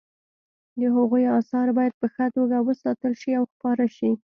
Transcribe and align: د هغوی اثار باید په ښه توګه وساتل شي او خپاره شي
د 0.79 0.81
هغوی 0.95 1.23
اثار 1.39 1.67
باید 1.77 1.93
په 2.01 2.07
ښه 2.13 2.25
توګه 2.37 2.57
وساتل 2.67 3.13
شي 3.21 3.31
او 3.39 3.43
خپاره 3.51 3.85
شي 3.97 4.11